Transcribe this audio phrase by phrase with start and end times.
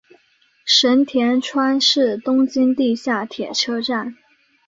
[0.65, 4.15] 神田川是东京地下铁车站。